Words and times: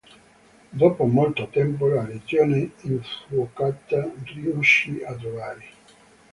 Dopo 0.71 1.05
molto 1.05 1.47
tempo, 1.49 1.85
la 1.85 2.01
Legione 2.01 2.71
Infuocata 2.81 4.11
riuscì 4.33 4.99
a 5.05 5.13
trovarli. 5.13 5.65